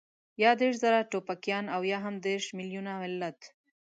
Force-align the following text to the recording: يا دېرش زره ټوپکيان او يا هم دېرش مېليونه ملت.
يا 0.43 0.51
دېرش 0.61 0.75
زره 0.83 1.07
ټوپکيان 1.11 1.65
او 1.75 1.81
يا 1.91 1.97
هم 2.05 2.15
دېرش 2.27 2.45
مېليونه 2.57 2.91
ملت. 3.01 3.39